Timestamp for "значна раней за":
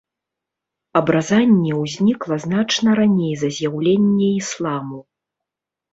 2.45-3.53